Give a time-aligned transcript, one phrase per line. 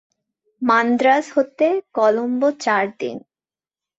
[0.61, 1.67] মান্দ্রাজ হতে
[1.93, 3.17] কলম্বো চার দিন।